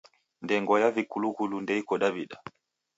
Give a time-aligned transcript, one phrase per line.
[0.43, 2.37] Ndengwa ya vikulughulu ndeiko Daw'ida.